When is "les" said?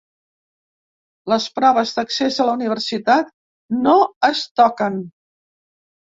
1.33-1.43